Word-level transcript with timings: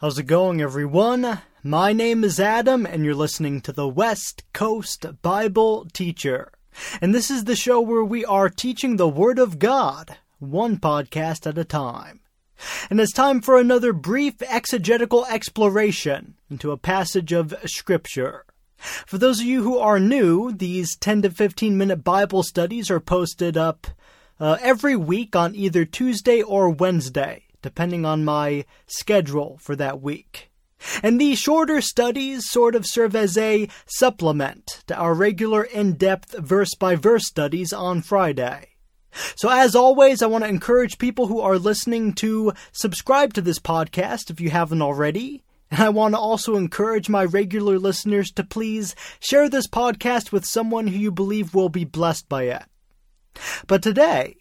How's 0.00 0.16
it 0.16 0.28
going, 0.28 0.60
everyone? 0.60 1.40
My 1.64 1.92
name 1.92 2.22
is 2.22 2.38
Adam, 2.38 2.86
and 2.86 3.04
you're 3.04 3.16
listening 3.16 3.60
to 3.62 3.72
the 3.72 3.88
West 3.88 4.44
Coast 4.52 5.04
Bible 5.22 5.88
Teacher. 5.92 6.52
And 7.00 7.12
this 7.12 7.32
is 7.32 7.46
the 7.46 7.56
show 7.56 7.80
where 7.80 8.04
we 8.04 8.24
are 8.24 8.48
teaching 8.48 8.94
the 8.94 9.08
Word 9.08 9.40
of 9.40 9.58
God, 9.58 10.16
one 10.38 10.76
podcast 10.76 11.48
at 11.48 11.58
a 11.58 11.64
time. 11.64 12.20
And 12.88 13.00
it's 13.00 13.12
time 13.12 13.40
for 13.40 13.58
another 13.58 13.92
brief 13.92 14.40
exegetical 14.40 15.26
exploration 15.26 16.36
into 16.48 16.70
a 16.70 16.76
passage 16.76 17.32
of 17.32 17.52
Scripture. 17.66 18.44
For 18.76 19.18
those 19.18 19.40
of 19.40 19.46
you 19.46 19.64
who 19.64 19.78
are 19.78 19.98
new, 19.98 20.52
these 20.52 20.94
10 20.94 21.22
to 21.22 21.30
15 21.30 21.76
minute 21.76 22.04
Bible 22.04 22.44
studies 22.44 22.88
are 22.88 23.00
posted 23.00 23.56
up 23.56 23.88
uh, 24.38 24.58
every 24.60 24.94
week 24.94 25.34
on 25.34 25.56
either 25.56 25.84
Tuesday 25.84 26.40
or 26.40 26.70
Wednesday, 26.70 27.47
depending 27.62 28.04
on 28.04 28.24
my 28.24 28.64
schedule 28.86 29.58
for 29.60 29.76
that 29.76 30.00
week. 30.00 30.50
And 31.02 31.20
these 31.20 31.38
shorter 31.38 31.80
studies 31.80 32.48
sort 32.48 32.74
of 32.74 32.86
serve 32.86 33.16
as 33.16 33.36
a 33.36 33.68
supplement 33.86 34.84
to 34.86 34.96
our 34.96 35.12
regular 35.12 35.64
in 35.64 35.94
depth 35.94 36.38
verse 36.38 36.74
by 36.74 36.94
verse 36.94 37.26
studies 37.26 37.72
on 37.72 38.02
Friday. 38.02 38.68
So, 39.36 39.48
as 39.48 39.74
always, 39.74 40.22
I 40.22 40.26
want 40.26 40.44
to 40.44 40.50
encourage 40.50 40.98
people 40.98 41.26
who 41.26 41.40
are 41.40 41.58
listening 41.58 42.12
to 42.14 42.52
subscribe 42.72 43.34
to 43.34 43.40
this 43.40 43.58
podcast 43.58 44.30
if 44.30 44.40
you 44.40 44.50
haven't 44.50 44.82
already. 44.82 45.42
And 45.70 45.80
I 45.80 45.88
want 45.90 46.14
to 46.14 46.18
also 46.18 46.56
encourage 46.56 47.08
my 47.08 47.24
regular 47.24 47.78
listeners 47.78 48.30
to 48.32 48.44
please 48.44 48.94
share 49.20 49.48
this 49.48 49.66
podcast 49.66 50.32
with 50.32 50.46
someone 50.46 50.86
who 50.86 50.98
you 50.98 51.10
believe 51.10 51.54
will 51.54 51.68
be 51.68 51.84
blessed 51.84 52.28
by 52.28 52.44
it. 52.44 52.62
But 53.66 53.82
today, 53.82 54.36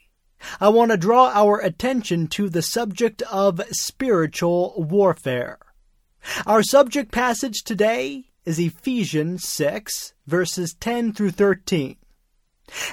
I 0.60 0.70
want 0.70 0.92
to 0.92 0.98
draw 0.98 1.32
our 1.34 1.60
attention 1.60 2.28
to 2.28 2.50
the 2.50 2.62
subject 2.62 3.22
of 3.24 3.62
spiritual 3.72 4.74
warfare. 4.78 5.60
Our 6.46 6.64
subject 6.64 7.12
passage 7.12 7.64
today 7.64 8.26
is 8.46 8.60
Ephesians 8.60 9.48
6, 9.48 10.14
verses 10.26 10.76
10 10.80 11.14
through 11.14 11.32
13. 11.32 11.98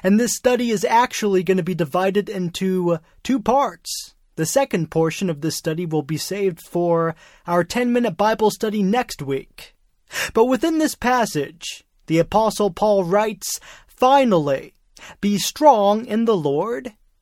And 0.03 0.19
this 0.21 0.37
study 0.37 0.71
is 0.71 0.85
actually 0.85 1.43
going 1.43 1.57
to 1.57 1.63
be 1.63 1.75
divided 1.75 2.29
into 2.29 2.93
uh, 2.93 2.99
two 3.23 3.41
parts. 3.41 4.15
The 4.37 4.47
second 4.47 4.91
portion 4.91 5.31
of 5.31 5.41
this 5.41 5.57
study 5.57 5.87
will 5.87 6.03
be 6.03 6.17
saved 6.17 6.61
for 6.61 7.15
our 7.47 7.65
10 7.65 7.93
minute 7.93 8.17
Bible 8.17 8.51
study 8.51 8.83
next 8.83 9.23
week. 9.23 9.75
But 10.33 10.47
within 10.47 10.79
this 10.79 10.95
passage, 10.95 11.85
the 12.07 12.19
Apostle 12.19 12.71
Paul 12.71 13.05
writes, 13.05 13.61
Finally, 13.87 14.75
be 15.21 15.39
strong 15.39 16.05
in 16.05 16.25
the 16.25 16.37
Lord 16.37 16.95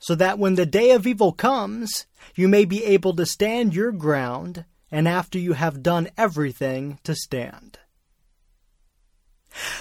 so 0.00 0.14
that 0.16 0.38
when 0.38 0.56
the 0.56 0.66
day 0.66 0.90
of 0.90 1.06
evil 1.06 1.32
comes, 1.32 2.06
you 2.34 2.48
may 2.48 2.64
be 2.64 2.84
able 2.84 3.14
to 3.14 3.26
stand 3.26 3.74
your 3.74 3.92
ground, 3.92 4.64
and 4.90 5.06
after 5.06 5.38
you 5.38 5.52
have 5.52 5.82
done 5.82 6.08
everything, 6.16 6.98
to 7.04 7.14
stand. 7.14 7.78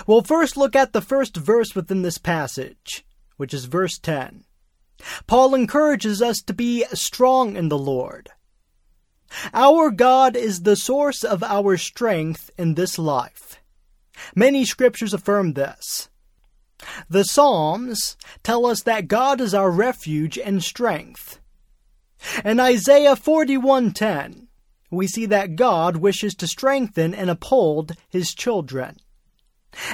We'll 0.06 0.22
first 0.22 0.58
look 0.58 0.76
at 0.76 0.94
the 0.94 1.02
first 1.02 1.38
verse 1.38 1.74
within 1.74 2.02
this 2.02 2.18
passage, 2.18 3.06
which 3.38 3.54
is 3.54 3.66
verse 3.66 3.98
10. 3.98 4.44
Paul 5.26 5.56
encourages 5.56 6.22
us 6.22 6.40
to 6.42 6.54
be 6.54 6.84
strong 6.94 7.56
in 7.56 7.70
the 7.70 7.78
Lord. 7.78 8.30
Our 9.54 9.92
God 9.92 10.36
is 10.36 10.62
the 10.62 10.76
source 10.76 11.24
of 11.24 11.44
our 11.44 11.78
strength 11.78 12.52
in 12.58 12.74
this 12.74 13.00
life. 13.00 13.62
Many 14.36 14.66
scriptures 14.66 15.14
affirm 15.14 15.54
this. 15.54 16.09
The 17.10 17.24
Psalms 17.24 18.18
tell 18.44 18.66
us 18.66 18.84
that 18.84 19.08
God 19.08 19.42
is 19.42 19.54
our 19.54 19.72
refuge 19.72 20.38
and 20.38 20.64
strength. 20.64 21.40
In 22.44 22.60
Isaiah 22.60 23.16
41:10, 23.16 24.48
we 24.92 25.08
see 25.08 25.26
that 25.28 25.56
God 25.56 25.98
wishes 25.98 26.34
to 26.36 26.48
strengthen 26.48 27.14
and 27.14 27.30
uphold 27.30 27.96
his 28.10 28.34
children. 28.34 28.98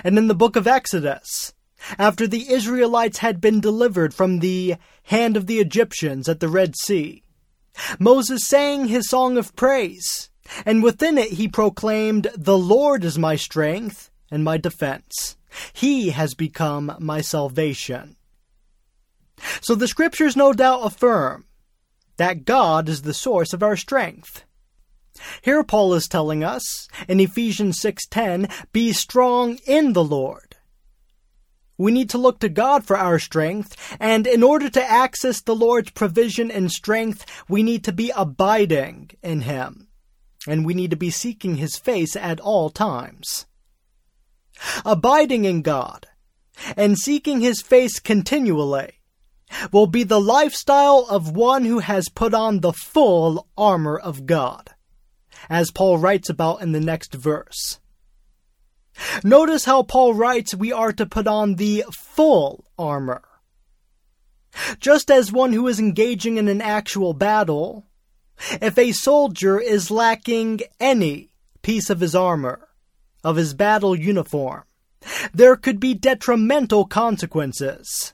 And 0.03 0.17
in 0.17 0.27
the 0.27 0.35
book 0.35 0.55
of 0.55 0.67
Exodus, 0.67 1.53
after 1.99 2.27
the 2.27 2.51
Israelites 2.51 3.19
had 3.19 3.41
been 3.41 3.59
delivered 3.59 4.13
from 4.13 4.39
the 4.39 4.75
hand 5.03 5.37
of 5.37 5.47
the 5.47 5.59
Egyptians 5.59 6.29
at 6.29 6.39
the 6.39 6.49
Red 6.49 6.75
Sea, 6.75 7.23
Moses 7.99 8.47
sang 8.47 8.87
his 8.87 9.09
song 9.09 9.37
of 9.37 9.55
praise, 9.55 10.29
and 10.65 10.81
within 10.81 11.17
it 11.17 11.33
he 11.33 11.47
proclaimed, 11.47 12.27
The 12.35 12.57
Lord 12.57 13.03
is 13.03 13.17
my 13.17 13.35
strength 13.35 14.09
and 14.31 14.43
my 14.43 14.57
defense. 14.57 15.35
He 15.73 16.09
has 16.09 16.33
become 16.33 16.95
my 16.99 17.21
salvation. 17.21 18.15
So 19.61 19.75
the 19.75 19.87
scriptures 19.87 20.35
no 20.35 20.53
doubt 20.53 20.85
affirm 20.85 21.45
that 22.17 22.45
God 22.45 22.87
is 22.87 23.01
the 23.01 23.13
source 23.13 23.53
of 23.53 23.61
our 23.61 23.75
strength. 23.75 24.43
Here 25.41 25.63
Paul 25.63 25.93
is 25.93 26.07
telling 26.07 26.43
us 26.43 26.87
in 27.07 27.19
Ephesians 27.19 27.79
6:10, 27.79 28.49
"Be 28.71 28.91
strong 28.93 29.57
in 29.65 29.93
the 29.93 30.03
Lord." 30.03 30.55
We 31.77 31.91
need 31.91 32.09
to 32.11 32.17
look 32.17 32.39
to 32.39 32.49
God 32.49 32.85
for 32.85 32.97
our 32.97 33.19
strength, 33.19 33.75
and 33.99 34.25
in 34.27 34.43
order 34.43 34.69
to 34.69 34.89
access 34.89 35.41
the 35.41 35.55
Lord's 35.55 35.91
provision 35.91 36.49
and 36.49 36.71
strength, 36.71 37.25
we 37.49 37.63
need 37.63 37.83
to 37.83 37.91
be 37.91 38.11
abiding 38.11 39.11
in 39.21 39.41
him, 39.41 39.89
and 40.47 40.65
we 40.65 40.73
need 40.73 40.91
to 40.91 40.97
be 40.97 41.09
seeking 41.09 41.57
his 41.57 41.77
face 41.77 42.15
at 42.15 42.39
all 42.39 42.69
times. 42.69 43.45
Abiding 44.85 45.45
in 45.45 45.61
God 45.61 46.07
and 46.77 46.97
seeking 46.97 47.41
his 47.41 47.61
face 47.61 47.99
continually 47.99 49.01
will 49.71 49.87
be 49.87 50.03
the 50.03 50.21
lifestyle 50.21 51.05
of 51.09 51.35
one 51.35 51.65
who 51.65 51.79
has 51.79 52.09
put 52.09 52.33
on 52.33 52.59
the 52.59 52.73
full 52.73 53.47
armor 53.57 53.97
of 53.97 54.25
God 54.25 54.71
as 55.49 55.71
Paul 55.71 55.97
writes 55.97 56.29
about 56.29 56.61
in 56.61 56.71
the 56.71 56.79
next 56.79 57.13
verse. 57.13 57.79
Notice 59.23 59.65
how 59.65 59.83
Paul 59.83 60.13
writes 60.13 60.55
we 60.55 60.71
are 60.71 60.93
to 60.93 61.05
put 61.05 61.27
on 61.27 61.55
the 61.55 61.83
full 61.91 62.65
armor. 62.77 63.23
Just 64.79 65.11
as 65.11 65.31
one 65.31 65.51
who 65.51 65.67
is 65.67 65.79
engaging 65.79 66.37
in 66.37 66.47
an 66.47 66.61
actual 66.61 67.13
battle, 67.13 67.85
if 68.61 68.77
a 68.77 68.93
soldier 68.93 69.59
is 69.59 69.91
lacking 69.91 70.61
any 70.79 71.33
piece 71.61 71.89
of 71.89 71.99
his 71.99 72.15
armor, 72.15 72.69
of 73.25 73.35
his 73.35 73.55
battle 73.55 73.95
uniform, 73.95 74.63
there 75.33 75.55
could 75.55 75.79
be 75.79 75.95
detrimental 75.95 76.85
consequences. 76.85 78.13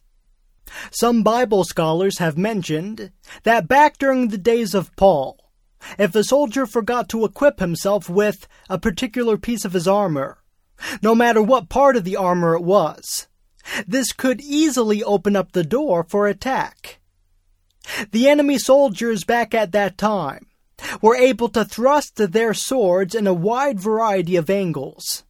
Some 0.90 1.22
Bible 1.22 1.66
scholars 1.66 2.20
have 2.20 2.38
mentioned 2.38 3.12
that 3.44 3.68
back 3.68 3.98
during 3.98 4.30
the 4.30 4.38
days 4.38 4.74
of 4.74 4.96
Paul, 4.96 5.38
if 6.00 6.16
a 6.16 6.24
soldier 6.24 6.66
forgot 6.66 7.10
to 7.10 7.26
equip 7.26 7.60
himself 7.60 8.10
with 8.10 8.48
a 8.70 8.80
particular 8.80 9.38
piece 9.38 9.66
of 9.66 9.74
his 9.74 9.88
armor, 9.88 10.38
no 11.02 11.14
matter 11.14 11.42
what 11.42 11.68
part 11.68 11.98
of 11.98 12.06
the 12.06 12.16
armor 12.16 12.56
it 12.56 12.64
was, 12.64 13.28
this 13.86 14.14
could 14.14 14.40
easily 14.40 15.04
open 15.04 15.36
up 15.36 15.52
the 15.52 15.64
door 15.64 16.06
for 16.08 16.26
attack. 16.26 17.00
The 18.12 18.30
enemy 18.30 18.58
soldiers 18.58 19.26
back 19.26 19.54
at 19.54 19.74
that 19.74 19.98
time 19.98 20.48
were 21.02 21.16
able 21.16 21.50
to 21.50 21.66
thrust 21.66 22.16
their 22.16 22.54
swords 22.54 23.16
in 23.16 23.28
a 23.28 23.34
wide 23.34 23.80
variety 23.80 24.36
of 24.36 24.50
angles, 24.50 25.24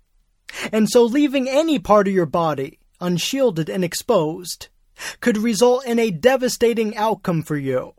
and 0.72 0.90
so 0.90 1.04
leaving 1.04 1.50
any 1.50 1.80
part 1.80 2.08
of 2.08 2.14
your 2.14 2.26
body 2.26 2.80
unshielded 3.00 3.70
and 3.70 3.84
exposed 3.84 4.68
could 5.20 5.38
result 5.38 5.86
in 5.86 6.00
a 6.00 6.12
devastating 6.12 6.96
outcome 6.96 7.42
for 7.42 7.58
you. 7.58 7.94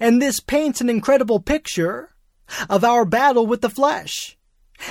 And 0.00 0.20
this 0.20 0.40
paints 0.40 0.80
an 0.80 0.88
incredible 0.88 1.40
picture 1.40 2.10
of 2.68 2.84
our 2.84 3.04
battle 3.04 3.46
with 3.46 3.60
the 3.60 3.70
flesh 3.70 4.36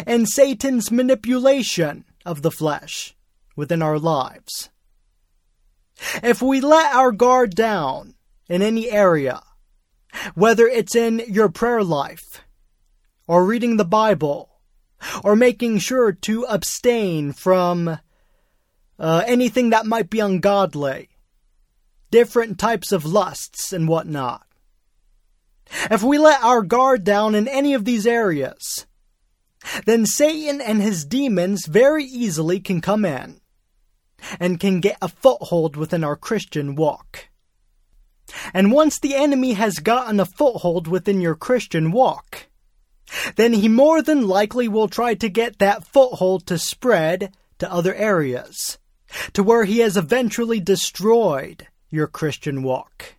and 0.06 0.28
Satan's 0.28 0.92
manipulation 0.92 2.06
of 2.26 2.42
the 2.42 2.52
flesh 2.52 3.16
within 3.56 3.82
our 3.82 4.00
lives. 4.00 4.70
If 6.22 6.42
we 6.42 6.62
let 6.62 6.94
our 6.94 7.12
guard 7.12 7.56
down 7.56 8.16
in 8.48 8.62
any 8.62 8.90
area, 8.90 9.42
whether 10.36 10.68
it's 10.68 10.96
in 10.96 11.22
your 11.28 11.50
prayer 11.50 11.84
life, 11.84 12.42
or 13.28 13.46
reading 13.46 13.78
the 13.78 13.86
Bible, 13.86 14.50
or 15.24 15.36
making 15.36 15.80
sure 15.80 16.12
to 16.12 16.46
abstain 16.46 17.32
from 17.32 18.00
uh, 19.00 19.24
anything 19.28 19.70
that 19.72 19.86
might 19.86 20.10
be 20.10 20.20
ungodly, 20.20 21.10
different 22.12 22.60
types 22.60 22.92
of 22.92 23.06
lusts 23.06 23.74
and 23.74 23.88
whatnot. 23.88 24.46
If 25.90 26.04
we 26.04 26.18
let 26.18 26.44
our 26.44 26.62
guard 26.62 27.04
down 27.04 27.36
in 27.36 27.48
any 27.48 27.74
of 27.74 27.86
these 27.86 28.06
areas, 28.06 28.86
then 29.86 30.06
Satan 30.06 30.62
and 30.62 30.82
his 30.82 31.06
demons 31.06 31.66
very 31.66 32.04
easily 32.04 32.60
can 32.60 32.82
come 32.82 33.06
in 33.06 33.42
and 34.40 34.60
can 34.60 34.80
get 34.80 34.98
a 35.02 35.08
foothold 35.10 35.76
within 35.76 36.04
our 36.04 36.16
Christian 36.16 36.76
walk. 36.76 37.30
And 38.54 38.72
once 38.72 39.00
the 39.00 39.16
enemy 39.16 39.54
has 39.54 39.80
gotten 39.80 40.20
a 40.20 40.26
foothold 40.26 40.88
within 40.88 41.22
your 41.22 41.36
Christian 41.36 41.92
walk, 41.92 42.48
then 43.36 43.54
he 43.54 43.68
more 43.68 44.02
than 44.02 44.28
likely 44.28 44.68
will 44.68 44.88
try 44.88 45.14
to 45.16 45.30
get 45.30 45.60
that 45.60 45.86
foothold 45.86 46.48
to 46.48 46.58
spread 46.58 47.36
to 47.60 47.72
other 47.72 47.94
areas, 47.94 48.78
to 49.34 49.44
where 49.44 49.66
he 49.66 49.80
has 49.80 49.98
eventually 49.98 50.60
destroyed 50.60 51.68
your 51.90 52.08
Christian 52.08 52.64
walk. 52.64 53.16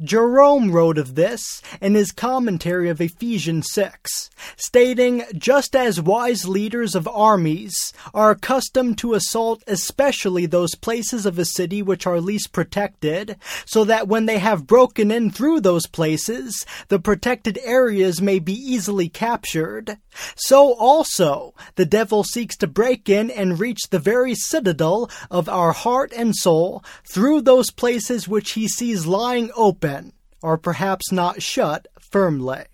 Jerome 0.00 0.70
wrote 0.70 0.98
of 0.98 1.14
this 1.14 1.62
in 1.80 1.94
his 1.94 2.12
commentary 2.12 2.88
of 2.88 3.00
Ephesians 3.00 3.66
6, 3.72 4.30
stating, 4.56 5.24
Just 5.36 5.74
as 5.74 6.00
wise 6.00 6.46
leaders 6.46 6.94
of 6.94 7.08
armies 7.08 7.92
are 8.14 8.30
accustomed 8.30 8.98
to 8.98 9.14
assault 9.14 9.62
especially 9.66 10.46
those 10.46 10.74
places 10.74 11.26
of 11.26 11.38
a 11.38 11.44
city 11.44 11.82
which 11.82 12.06
are 12.06 12.20
least 12.20 12.52
protected, 12.52 13.36
so 13.64 13.84
that 13.84 14.08
when 14.08 14.26
they 14.26 14.38
have 14.38 14.66
broken 14.66 15.10
in 15.10 15.30
through 15.30 15.60
those 15.60 15.86
places, 15.86 16.64
the 16.88 16.98
protected 16.98 17.58
areas 17.64 18.20
may 18.20 18.38
be 18.38 18.54
easily 18.54 19.08
captured, 19.08 19.98
so 20.36 20.74
also 20.74 21.54
the 21.74 21.86
devil 21.86 22.24
seeks 22.24 22.56
to 22.56 22.66
break 22.66 23.08
in 23.08 23.30
and 23.30 23.60
reach 23.60 23.80
the 23.90 23.98
very 23.98 24.34
citadel 24.34 25.10
of 25.30 25.48
our 25.48 25.72
heart 25.72 26.12
and 26.14 26.34
soul 26.36 26.84
through 27.04 27.40
those 27.40 27.70
places 27.70 28.28
which 28.28 28.52
he 28.52 28.68
sees 28.68 29.06
lying 29.06 29.50
open, 29.56 30.12
or 30.42 30.58
perhaps 30.58 31.10
not 31.10 31.42
shut 31.42 31.86
firmly. 31.98 32.64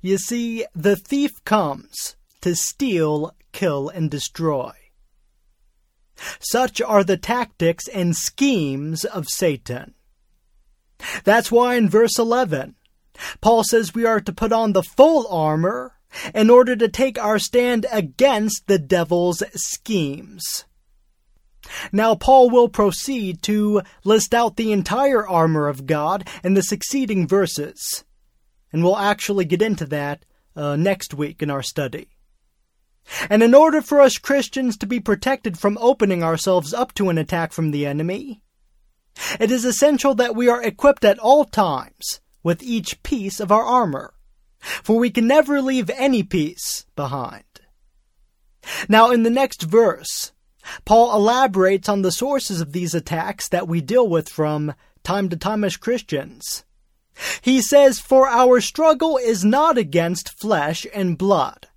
You 0.00 0.18
see, 0.18 0.66
the 0.74 0.96
thief 0.96 1.42
comes 1.44 2.16
to 2.42 2.54
steal, 2.54 3.34
kill, 3.52 3.88
and 3.88 4.10
destroy. 4.10 4.72
Such 6.40 6.80
are 6.80 7.04
the 7.04 7.16
tactics 7.16 7.88
and 7.88 8.14
schemes 8.14 9.04
of 9.04 9.28
Satan. 9.28 9.94
That's 11.24 11.50
why 11.50 11.76
in 11.76 11.88
verse 11.88 12.18
11, 12.18 12.76
Paul 13.40 13.64
says 13.64 13.94
we 13.94 14.04
are 14.04 14.20
to 14.20 14.32
put 14.32 14.52
on 14.52 14.72
the 14.72 14.82
full 14.82 15.26
armor 15.28 15.94
in 16.34 16.50
order 16.50 16.76
to 16.76 16.88
take 16.88 17.18
our 17.18 17.38
stand 17.38 17.86
against 17.90 18.66
the 18.66 18.78
devil's 18.78 19.42
schemes. 19.54 20.64
Now, 21.92 22.14
Paul 22.14 22.50
will 22.50 22.68
proceed 22.68 23.42
to 23.42 23.82
list 24.04 24.34
out 24.34 24.56
the 24.56 24.72
entire 24.72 25.26
armor 25.26 25.68
of 25.68 25.86
God 25.86 26.28
in 26.42 26.54
the 26.54 26.62
succeeding 26.62 27.26
verses, 27.26 28.04
and 28.72 28.82
we'll 28.82 28.96
actually 28.96 29.44
get 29.44 29.62
into 29.62 29.86
that 29.86 30.24
uh, 30.56 30.76
next 30.76 31.14
week 31.14 31.42
in 31.42 31.50
our 31.50 31.62
study. 31.62 32.08
And 33.28 33.42
in 33.42 33.54
order 33.54 33.82
for 33.82 34.00
us 34.00 34.18
Christians 34.18 34.76
to 34.78 34.86
be 34.86 35.00
protected 35.00 35.58
from 35.58 35.78
opening 35.80 36.22
ourselves 36.22 36.72
up 36.72 36.94
to 36.94 37.08
an 37.08 37.18
attack 37.18 37.52
from 37.52 37.70
the 37.70 37.86
enemy, 37.86 38.42
it 39.38 39.50
is 39.50 39.64
essential 39.64 40.14
that 40.14 40.36
we 40.36 40.48
are 40.48 40.62
equipped 40.62 41.04
at 41.04 41.18
all 41.18 41.44
times 41.44 42.20
with 42.42 42.62
each 42.62 43.02
piece 43.02 43.40
of 43.40 43.52
our 43.52 43.64
armor, 43.64 44.14
for 44.60 44.98
we 44.98 45.10
can 45.10 45.26
never 45.26 45.60
leave 45.60 45.90
any 45.90 46.22
piece 46.22 46.86
behind. 46.96 47.44
Now, 48.88 49.10
in 49.10 49.22
the 49.24 49.30
next 49.30 49.62
verse, 49.62 50.32
Paul 50.84 51.14
elaborates 51.14 51.88
on 51.88 52.02
the 52.02 52.12
sources 52.12 52.60
of 52.60 52.72
these 52.72 52.94
attacks 52.94 53.48
that 53.48 53.68
we 53.68 53.80
deal 53.80 54.08
with 54.08 54.28
from 54.28 54.74
time 55.02 55.28
to 55.28 55.36
time 55.36 55.64
as 55.64 55.76
Christians. 55.76 56.64
He 57.40 57.60
says, 57.60 57.98
For 57.98 58.28
our 58.28 58.60
struggle 58.60 59.16
is 59.16 59.44
not 59.44 59.76
against 59.76 60.38
flesh 60.40 60.86
and 60.94 61.18
blood. 61.18 61.68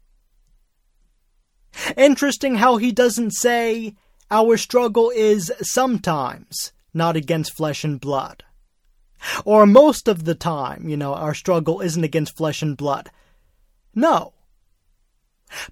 Interesting 1.98 2.56
how 2.56 2.78
he 2.78 2.92
doesn't 2.92 3.32
say, 3.32 3.96
Our 4.32 4.58
struggle 4.58 5.12
is 5.14 5.52
sometimes 5.62 6.72
not 6.94 7.16
against 7.16 7.56
flesh 7.56 7.84
and 7.84 8.00
blood. 8.00 8.44
Or 9.44 9.66
most 9.66 10.08
of 10.08 10.26
the 10.26 10.36
time, 10.36 10.88
you 10.88 10.96
know, 10.96 11.14
our 11.14 11.34
struggle 11.34 11.82
isn't 11.82 12.04
against 12.04 12.38
flesh 12.38 12.62
and 12.62 12.78
blood. 12.78 13.10
No. 13.94 14.34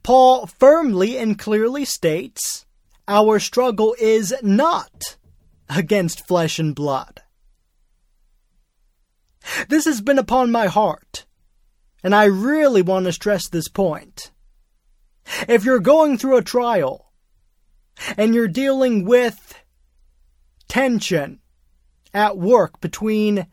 Paul 0.02 0.48
firmly 0.48 1.18
and 1.18 1.38
clearly 1.38 1.86
states 1.86 2.66
our 3.08 3.40
struggle 3.40 3.96
is 4.00 4.34
not 4.42 5.18
against 5.70 6.28
flesh 6.28 6.60
and 6.60 6.76
blood. 6.76 7.22
This 9.68 9.86
has 9.86 10.02
been 10.02 10.20
upon 10.20 10.52
my 10.52 10.68
heart, 10.68 11.26
and 12.04 12.16
I 12.16 12.26
really 12.26 12.82
want 12.82 13.06
to 13.06 13.14
stress 13.14 13.48
this 13.50 13.68
point. 13.68 14.32
If 15.48 15.66
you're 15.66 15.80
going 15.80 16.18
through 16.18 16.38
a 16.38 16.44
trial, 16.44 17.14
and 18.18 18.34
you're 18.34 18.48
dealing 18.48 19.06
with 19.06 19.62
tension 20.68 21.40
at 22.14 22.38
work 22.38 22.80
between 22.82 23.48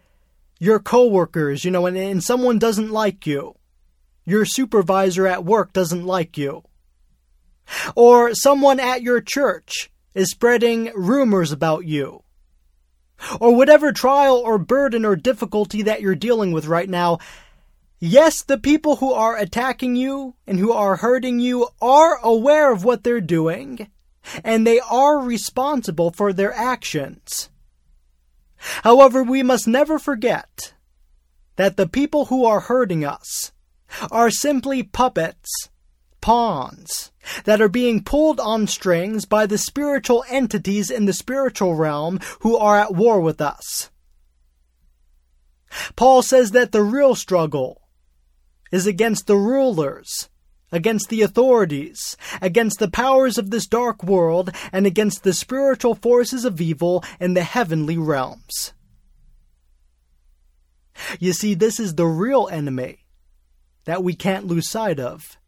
your 0.59 0.79
coworkers, 0.79 1.65
you 1.65 1.71
know, 1.71 1.87
and, 1.87 1.97
and 1.97 2.23
someone 2.23 2.59
doesn't 2.59 2.91
like 2.91 3.27
you, 3.27 3.57
your 4.25 4.45
supervisor 4.45 5.27
at 5.27 5.45
work 5.45 5.73
doesn't 5.73 6.05
like 6.05 6.37
you, 6.37 6.63
or 7.95 8.35
someone 8.35 8.81
at 8.81 9.03
your 9.03 9.21
church 9.21 9.91
is 10.15 10.31
spreading 10.31 10.91
rumors 10.95 11.53
about 11.53 11.85
you. 11.85 12.23
Or 13.39 13.55
whatever 13.55 13.93
trial 13.93 14.37
or 14.37 14.59
burden 14.59 15.05
or 15.05 15.15
difficulty 15.15 15.83
that 15.83 16.01
you're 16.01 16.15
dealing 16.15 16.53
with 16.53 16.67
right 16.67 16.89
now, 16.89 17.19
yes, 17.99 18.43
the 18.43 18.59
people 18.59 18.97
who 18.97 19.13
are 19.13 19.37
attacking 19.37 19.95
you 19.95 20.35
and 20.47 20.59
who 20.59 20.73
are 20.73 20.97
hurting 20.97 21.39
you 21.39 21.69
are 21.83 22.19
aware 22.23 22.73
of 22.73 22.83
what 22.83 23.05
they're 23.05 23.21
doing, 23.21 23.89
and 24.43 24.67
they 24.67 24.81
are 24.81 25.19
responsible 25.19 26.11
for 26.11 26.33
their 26.33 26.53
actions. 26.55 27.51
However, 28.85 29.23
we 29.23 29.43
must 29.43 29.67
never 29.67 29.99
forget 29.99 30.75
that 31.57 31.77
the 31.77 31.89
people 31.89 32.27
who 32.27 32.45
are 32.45 32.61
hurting 32.61 33.05
us 33.05 33.53
are 34.11 34.31
simply 34.31 34.83
puppets 34.83 35.69
pawns 36.21 37.10
that 37.45 37.61
are 37.61 37.69
being 37.69 38.03
pulled 38.03 38.41
on 38.41 38.67
strings 38.67 39.25
by 39.25 39.47
the 39.47 39.59
spiritual 39.59 40.25
entities 40.29 40.91
in 40.91 41.07
the 41.07 41.13
spiritual 41.13 41.75
realm 41.75 42.19
who 42.41 42.57
are 42.57 42.79
at 42.79 42.95
war 42.95 43.21
with 43.21 43.41
us. 43.41 43.91
Paul 45.97 46.23
says 46.23 46.51
that 46.53 46.73
the 46.73 46.83
real 46.83 47.15
struggle 47.15 47.83
is 48.73 48.87
against 48.87 49.27
the 49.27 49.37
rulers, 49.37 50.29
against 50.73 51.09
the 51.09 51.23
authorities, 51.23 52.17
against 52.41 52.79
the 52.79 52.91
powers 52.91 53.39
of 53.39 53.51
this 53.51 53.67
dark 53.67 54.03
world, 54.03 54.51
and 54.73 54.87
against 54.87 55.23
the 55.23 55.33
spiritual 55.33 55.95
forces 55.95 56.45
of 56.45 56.61
evil 56.61 57.05
in 57.19 57.35
the 57.35 57.43
heavenly 57.43 57.99
realms. 57.99 58.73
You 61.19 61.33
see, 61.33 61.55
this 61.55 61.81
is 61.81 61.95
the 61.95 62.07
real 62.07 62.49
enemy 62.51 63.07
that 63.85 64.05
we 64.05 64.15
can't 64.15 64.47
lose 64.47 64.69
sight 64.69 65.01
of. 65.01 65.39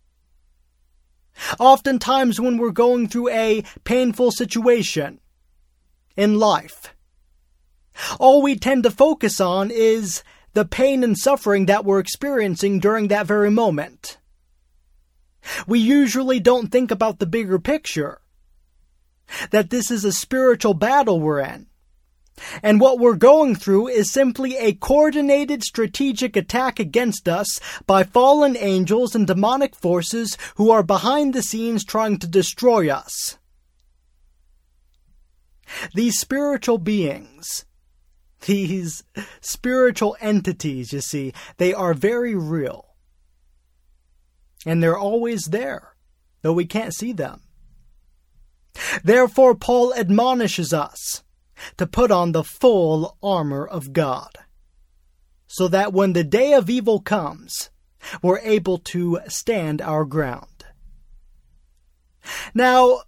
Oftentimes, 1.58 2.40
when 2.40 2.58
we're 2.58 2.70
going 2.70 3.08
through 3.08 3.30
a 3.30 3.62
painful 3.84 4.30
situation 4.30 5.20
in 6.16 6.38
life, 6.38 6.94
all 8.18 8.42
we 8.42 8.56
tend 8.56 8.82
to 8.84 8.90
focus 8.90 9.40
on 9.40 9.70
is 9.70 10.22
the 10.54 10.64
pain 10.64 11.02
and 11.02 11.16
suffering 11.16 11.66
that 11.66 11.84
we're 11.84 11.98
experiencing 11.98 12.78
during 12.78 13.08
that 13.08 13.26
very 13.26 13.50
moment. 13.50 14.18
We 15.66 15.80
usually 15.80 16.40
don't 16.40 16.68
think 16.68 16.90
about 16.90 17.18
the 17.18 17.26
bigger 17.26 17.58
picture 17.58 18.20
that 19.50 19.70
this 19.70 19.90
is 19.90 20.04
a 20.04 20.12
spiritual 20.12 20.74
battle 20.74 21.20
we're 21.20 21.40
in. 21.40 21.66
And 22.62 22.80
what 22.80 22.98
we're 22.98 23.16
going 23.16 23.54
through 23.54 23.88
is 23.88 24.12
simply 24.12 24.56
a 24.56 24.72
coordinated 24.72 25.62
strategic 25.62 26.36
attack 26.36 26.80
against 26.80 27.28
us 27.28 27.60
by 27.86 28.04
fallen 28.04 28.56
angels 28.56 29.14
and 29.14 29.26
demonic 29.26 29.74
forces 29.74 30.36
who 30.56 30.70
are 30.70 30.82
behind 30.82 31.34
the 31.34 31.42
scenes 31.42 31.84
trying 31.84 32.18
to 32.18 32.26
destroy 32.26 32.88
us. 32.88 33.38
These 35.94 36.18
spiritual 36.18 36.78
beings, 36.78 37.64
these 38.46 39.04
spiritual 39.40 40.16
entities, 40.20 40.92
you 40.92 41.00
see, 41.00 41.32
they 41.58 41.72
are 41.72 41.94
very 41.94 42.34
real. 42.34 42.88
And 44.66 44.82
they're 44.82 44.98
always 44.98 45.44
there, 45.44 45.96
though 46.42 46.52
we 46.52 46.66
can't 46.66 46.94
see 46.94 47.12
them. 47.12 47.42
Therefore, 49.04 49.54
Paul 49.54 49.94
admonishes 49.94 50.72
us 50.72 51.22
to 51.76 51.86
put 51.86 52.10
on 52.10 52.32
the 52.32 52.44
full 52.44 53.16
armor 53.22 53.66
of 53.66 53.92
God, 53.92 54.30
so 55.46 55.68
that 55.68 55.92
when 55.92 56.12
the 56.12 56.24
day 56.24 56.52
of 56.54 56.70
evil 56.70 57.00
comes, 57.00 57.70
we're 58.22 58.38
able 58.40 58.78
to 58.78 59.20
stand 59.28 59.80
our 59.80 60.04
ground. 60.04 60.64
Now, 62.54 63.02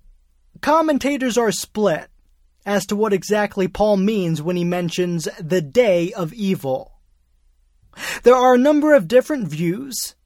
commentators 0.61 1.39
are 1.39 1.53
split 1.53 2.09
as 2.67 2.87
to 2.87 2.97
what 2.97 3.13
exactly 3.13 3.69
Paul 3.69 3.99
means 3.99 4.41
when 4.41 4.57
he 4.57 4.65
mentions 4.65 5.29
the 5.39 5.61
day 5.61 6.13
of 6.13 6.33
evil. 6.33 6.93
There 8.23 8.35
are 8.35 8.55
a 8.55 8.59
number 8.59 8.95
of 8.95 9.07
different 9.07 9.47
views, 9.47 10.17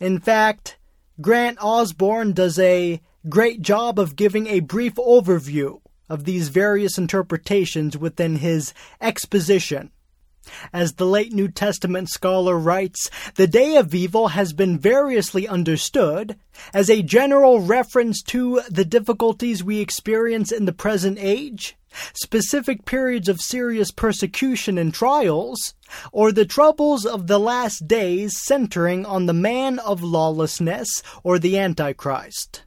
In 0.00 0.18
fact, 0.18 0.78
Grant 1.20 1.58
Osborne 1.62 2.32
does 2.32 2.58
a 2.58 3.00
great 3.28 3.62
job 3.62 3.98
of 3.98 4.16
giving 4.16 4.46
a 4.46 4.60
brief 4.60 4.96
overview 4.96 5.80
of 6.08 6.24
these 6.24 6.48
various 6.48 6.98
interpretations 6.98 7.96
within 7.96 8.36
his 8.36 8.74
exposition. 9.00 9.90
As 10.74 10.94
the 10.94 11.06
late 11.06 11.32
New 11.32 11.48
Testament 11.48 12.10
scholar 12.10 12.58
writes, 12.58 13.10
the 13.36 13.46
day 13.46 13.76
of 13.76 13.94
evil 13.94 14.28
has 14.28 14.52
been 14.52 14.78
variously 14.78 15.48
understood 15.48 16.36
as 16.74 16.90
a 16.90 17.02
general 17.02 17.60
reference 17.60 18.22
to 18.24 18.60
the 18.68 18.84
difficulties 18.84 19.64
we 19.64 19.80
experience 19.80 20.52
in 20.52 20.66
the 20.66 20.72
present 20.72 21.16
age, 21.18 21.76
specific 22.12 22.84
periods 22.84 23.28
of 23.28 23.40
serious 23.40 23.90
persecution 23.90 24.76
and 24.76 24.92
trials, 24.92 25.72
or 26.12 26.30
the 26.30 26.44
troubles 26.44 27.06
of 27.06 27.26
the 27.26 27.40
last 27.40 27.88
days 27.88 28.38
centering 28.38 29.06
on 29.06 29.24
the 29.24 29.32
man 29.32 29.78
of 29.78 30.02
lawlessness 30.02 31.02
or 31.22 31.38
the 31.38 31.58
Antichrist. 31.58 32.63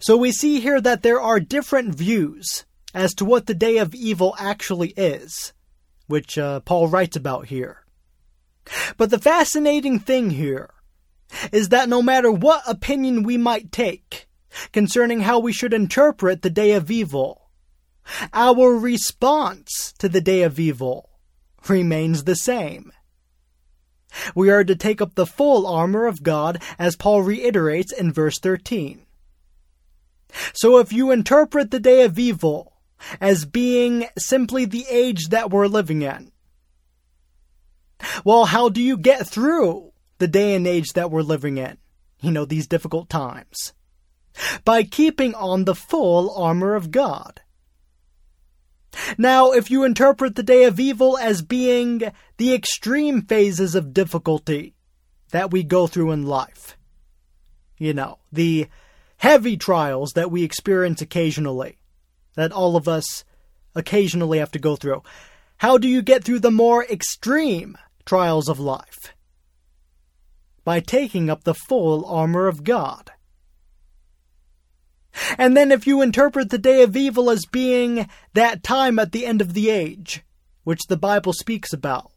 So 0.00 0.16
we 0.16 0.32
see 0.32 0.60
here 0.60 0.80
that 0.80 1.02
there 1.02 1.20
are 1.20 1.40
different 1.40 1.94
views 1.94 2.64
as 2.94 3.14
to 3.14 3.24
what 3.24 3.46
the 3.46 3.54
day 3.54 3.78
of 3.78 3.94
evil 3.94 4.34
actually 4.38 4.90
is, 4.96 5.52
which 6.06 6.38
uh, 6.38 6.60
Paul 6.60 6.88
writes 6.88 7.16
about 7.16 7.46
here. 7.46 7.84
But 8.96 9.10
the 9.10 9.18
fascinating 9.18 9.98
thing 9.98 10.30
here 10.30 10.70
is 11.52 11.68
that 11.68 11.88
no 11.88 12.02
matter 12.02 12.30
what 12.30 12.62
opinion 12.66 13.22
we 13.22 13.36
might 13.36 13.72
take 13.72 14.26
concerning 14.72 15.20
how 15.20 15.38
we 15.38 15.52
should 15.52 15.74
interpret 15.74 16.42
the 16.42 16.50
day 16.50 16.72
of 16.72 16.90
evil, 16.90 17.50
our 18.32 18.72
response 18.72 19.92
to 19.98 20.08
the 20.08 20.20
day 20.20 20.42
of 20.42 20.58
evil 20.58 21.10
remains 21.68 22.24
the 22.24 22.36
same. 22.36 22.92
We 24.34 24.50
are 24.50 24.64
to 24.64 24.76
take 24.76 25.02
up 25.02 25.14
the 25.14 25.26
full 25.26 25.66
armor 25.66 26.06
of 26.06 26.22
God 26.22 26.62
as 26.78 26.96
Paul 26.96 27.22
reiterates 27.22 27.92
in 27.92 28.12
verse 28.12 28.38
13. 28.38 29.05
So 30.52 30.78
if 30.78 30.92
you 30.92 31.10
interpret 31.10 31.70
the 31.70 31.80
day 31.80 32.04
of 32.04 32.18
evil 32.18 32.74
as 33.20 33.44
being 33.44 34.06
simply 34.18 34.64
the 34.64 34.86
age 34.88 35.28
that 35.28 35.50
we're 35.50 35.66
living 35.66 36.02
in, 36.02 36.32
well, 38.24 38.46
how 38.46 38.68
do 38.68 38.82
you 38.82 38.96
get 38.96 39.26
through 39.26 39.92
the 40.18 40.28
day 40.28 40.54
and 40.54 40.66
age 40.66 40.92
that 40.94 41.10
we're 41.10 41.22
living 41.22 41.58
in? 41.58 41.78
You 42.20 42.30
know, 42.30 42.44
these 42.44 42.66
difficult 42.66 43.08
times. 43.08 43.72
By 44.64 44.82
keeping 44.82 45.34
on 45.34 45.64
the 45.64 45.74
full 45.74 46.34
armor 46.36 46.74
of 46.74 46.90
God. 46.90 47.40
Now, 49.18 49.52
if 49.52 49.70
you 49.70 49.84
interpret 49.84 50.36
the 50.36 50.42
day 50.42 50.64
of 50.64 50.80
evil 50.80 51.18
as 51.18 51.42
being 51.42 52.02
the 52.38 52.54
extreme 52.54 53.22
phases 53.22 53.74
of 53.74 53.92
difficulty 53.92 54.74
that 55.30 55.50
we 55.50 55.62
go 55.62 55.86
through 55.86 56.12
in 56.12 56.24
life, 56.24 56.78
you 57.78 57.92
know, 57.92 58.18
the 58.32 58.68
heavy 59.18 59.56
trials 59.56 60.12
that 60.12 60.30
we 60.30 60.42
experience 60.42 61.00
occasionally, 61.00 61.78
that 62.34 62.52
all 62.52 62.76
of 62.76 62.88
us 62.88 63.24
occasionally 63.74 64.38
have 64.38 64.50
to 64.52 64.58
go 64.58 64.76
through. 64.76 65.02
How 65.58 65.78
do 65.78 65.88
you 65.88 66.02
get 66.02 66.24
through 66.24 66.40
the 66.40 66.50
more 66.50 66.84
extreme 66.84 67.78
trials 68.04 68.48
of 68.48 68.60
life? 68.60 69.14
By 70.64 70.80
taking 70.80 71.30
up 71.30 71.44
the 71.44 71.54
full 71.54 72.04
armor 72.04 72.46
of 72.48 72.64
God. 72.64 73.12
And 75.38 75.56
then 75.56 75.72
if 75.72 75.86
you 75.86 76.02
interpret 76.02 76.50
the 76.50 76.58
day 76.58 76.82
of 76.82 76.96
evil 76.96 77.30
as 77.30 77.46
being 77.46 78.08
that 78.34 78.62
time 78.62 78.98
at 78.98 79.12
the 79.12 79.24
end 79.24 79.40
of 79.40 79.54
the 79.54 79.70
age, 79.70 80.22
which 80.64 80.86
the 80.88 80.96
Bible 80.96 81.32
speaks 81.32 81.72
about, 81.72 82.10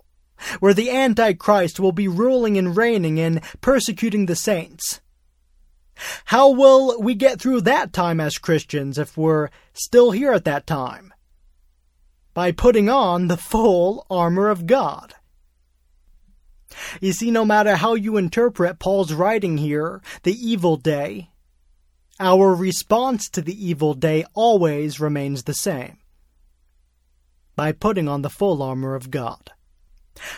where 0.59 0.73
the 0.73 0.89
Antichrist 0.89 1.79
will 1.79 1.91
be 1.91 2.07
ruling 2.07 2.57
and 2.57 2.75
reigning 2.75 3.19
and 3.19 3.41
persecuting 3.61 4.25
the 4.25 4.35
saints, 4.35 5.01
how 6.25 6.51
will 6.51 7.01
we 7.01 7.15
get 7.15 7.39
through 7.39 7.61
that 7.61 7.93
time 7.93 8.19
as 8.19 8.37
Christians 8.37 8.97
if 8.97 9.17
we're 9.17 9.49
still 9.73 10.11
here 10.11 10.31
at 10.31 10.45
that 10.45 10.67
time? 10.67 11.13
By 12.33 12.51
putting 12.51 12.89
on 12.89 13.27
the 13.27 13.37
full 13.37 14.05
armor 14.09 14.49
of 14.49 14.65
God. 14.65 15.15
You 17.01 17.13
see, 17.13 17.31
no 17.31 17.43
matter 17.45 17.75
how 17.75 17.95
you 17.95 18.17
interpret 18.17 18.79
Paul's 18.79 19.13
writing 19.13 19.57
here, 19.57 20.01
the 20.23 20.33
evil 20.33 20.77
day, 20.77 21.29
our 22.19 22.53
response 22.53 23.29
to 23.29 23.41
the 23.41 23.67
evil 23.67 23.93
day 23.93 24.25
always 24.33 24.99
remains 24.99 25.43
the 25.43 25.53
same. 25.53 25.97
By 27.55 27.71
putting 27.71 28.07
on 28.07 28.21
the 28.21 28.29
full 28.29 28.61
armor 28.61 28.95
of 28.95 29.11
God. 29.11 29.51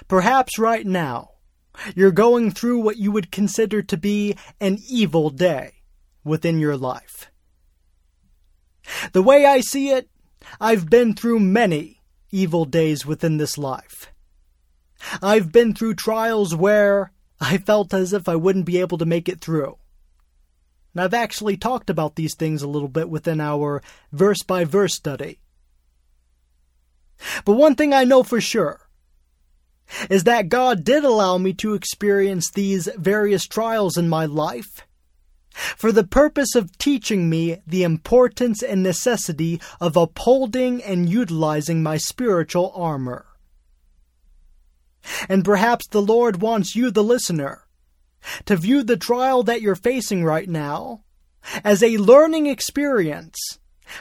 Perhaps 0.07 0.59
right 0.59 0.85
now, 0.85 1.31
you're 1.95 2.11
going 2.11 2.51
through 2.51 2.79
what 2.79 2.97
you 2.97 3.11
would 3.11 3.31
consider 3.31 3.81
to 3.81 3.97
be 3.97 4.35
an 4.59 4.77
evil 4.89 5.29
day 5.29 5.73
within 6.23 6.59
your 6.59 6.77
life. 6.77 7.31
The 9.13 9.23
way 9.23 9.45
I 9.45 9.61
see 9.61 9.89
it, 9.89 10.09
I've 10.59 10.89
been 10.89 11.13
through 11.13 11.39
many 11.39 12.01
evil 12.31 12.65
days 12.65 13.05
within 13.05 13.37
this 13.37 13.57
life. 13.57 14.11
I've 15.21 15.51
been 15.51 15.73
through 15.73 15.95
trials 15.95 16.55
where 16.55 17.11
I 17.39 17.57
felt 17.57 17.93
as 17.93 18.13
if 18.13 18.29
I 18.29 18.35
wouldn't 18.35 18.65
be 18.65 18.79
able 18.79 18.97
to 18.99 19.05
make 19.05 19.27
it 19.27 19.41
through. 19.41 19.77
And 20.93 21.01
I've 21.01 21.13
actually 21.13 21.57
talked 21.57 21.89
about 21.89 22.15
these 22.15 22.35
things 22.35 22.61
a 22.61 22.67
little 22.67 22.89
bit 22.89 23.09
within 23.09 23.39
our 23.39 23.81
verse 24.11 24.43
by 24.43 24.65
verse 24.65 24.93
study. 24.93 25.39
But 27.45 27.53
one 27.53 27.75
thing 27.75 27.93
I 27.93 28.03
know 28.03 28.23
for 28.23 28.41
sure 28.41 28.87
is 30.09 30.23
that 30.23 30.49
God 30.49 30.83
did 30.83 31.03
allow 31.03 31.37
me 31.37 31.53
to 31.53 31.73
experience 31.73 32.49
these 32.51 32.89
various 32.97 33.45
trials 33.45 33.97
in 33.97 34.09
my 34.09 34.25
life 34.25 34.85
for 35.53 35.91
the 35.91 36.03
purpose 36.03 36.55
of 36.55 36.77
teaching 36.77 37.29
me 37.29 37.57
the 37.67 37.83
importance 37.83 38.63
and 38.63 38.81
necessity 38.81 39.61
of 39.79 39.97
upholding 39.97 40.81
and 40.83 41.09
utilizing 41.09 41.83
my 41.83 41.97
spiritual 41.97 42.71
armor. 42.75 43.25
And 45.27 45.43
perhaps 45.43 45.87
the 45.87 46.01
Lord 46.01 46.41
wants 46.41 46.75
you, 46.75 46.91
the 46.91 47.03
listener, 47.03 47.65
to 48.45 48.55
view 48.55 48.83
the 48.83 48.97
trial 48.97 49.43
that 49.43 49.61
you're 49.61 49.75
facing 49.75 50.23
right 50.23 50.47
now 50.47 51.03
as 51.63 51.81
a 51.81 51.97
learning 51.97 52.45
experience 52.45 53.37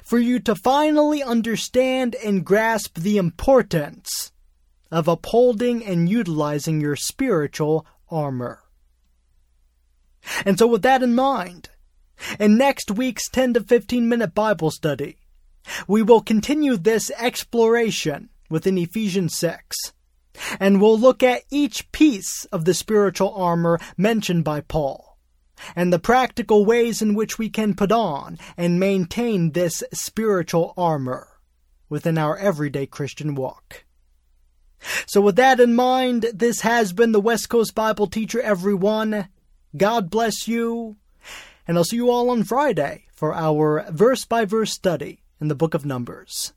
for 0.04 0.18
you 0.18 0.38
to 0.40 0.54
finally 0.54 1.22
understand 1.22 2.14
and 2.24 2.44
grasp 2.44 2.98
the 2.98 3.16
importance 3.16 4.29
of 4.90 5.08
upholding 5.08 5.84
and 5.84 6.08
utilizing 6.08 6.80
your 6.80 6.96
spiritual 6.96 7.86
armor. 8.10 8.62
And 10.44 10.58
so, 10.58 10.66
with 10.66 10.82
that 10.82 11.02
in 11.02 11.14
mind, 11.14 11.70
in 12.38 12.58
next 12.58 12.90
week's 12.90 13.28
10 13.28 13.54
to 13.54 13.62
15 13.62 14.08
minute 14.08 14.34
Bible 14.34 14.70
study, 14.70 15.16
we 15.86 16.02
will 16.02 16.20
continue 16.20 16.76
this 16.76 17.10
exploration 17.18 18.30
within 18.48 18.76
Ephesians 18.78 19.34
6. 19.36 19.76
And 20.58 20.80
we'll 20.80 20.98
look 20.98 21.22
at 21.22 21.42
each 21.50 21.90
piece 21.92 22.44
of 22.46 22.64
the 22.64 22.74
spiritual 22.74 23.34
armor 23.34 23.78
mentioned 23.96 24.44
by 24.44 24.60
Paul, 24.60 25.18
and 25.76 25.92
the 25.92 25.98
practical 25.98 26.64
ways 26.64 27.02
in 27.02 27.14
which 27.14 27.38
we 27.38 27.50
can 27.50 27.74
put 27.74 27.92
on 27.92 28.38
and 28.56 28.80
maintain 28.80 29.52
this 29.52 29.82
spiritual 29.92 30.72
armor 30.76 31.28
within 31.88 32.16
our 32.16 32.36
everyday 32.38 32.86
Christian 32.86 33.34
walk. 33.34 33.84
So, 35.06 35.20
with 35.20 35.36
that 35.36 35.60
in 35.60 35.74
mind, 35.74 36.26
this 36.32 36.60
has 36.60 36.92
been 36.92 37.12
the 37.12 37.20
West 37.20 37.48
Coast 37.48 37.74
Bible 37.74 38.06
Teacher, 38.06 38.40
everyone. 38.40 39.28
God 39.76 40.10
bless 40.10 40.48
you, 40.48 40.96
and 41.66 41.76
I'll 41.76 41.84
see 41.84 41.96
you 41.96 42.10
all 42.10 42.30
on 42.30 42.44
Friday 42.44 43.04
for 43.12 43.34
our 43.34 43.84
verse 43.90 44.24
by 44.24 44.44
verse 44.44 44.72
study 44.72 45.22
in 45.40 45.48
the 45.48 45.54
book 45.54 45.74
of 45.74 45.84
Numbers. 45.84 46.52